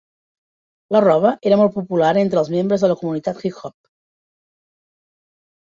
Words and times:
La 0.95 1.01
roba 1.05 1.33
era 1.51 1.59
molt 1.61 1.75
popular 1.77 2.09
entre 2.23 2.41
els 2.43 2.49
membres 2.57 2.87
de 2.87 2.91
la 2.93 2.99
comunitat 3.03 3.45
hip-hop. 3.45 3.79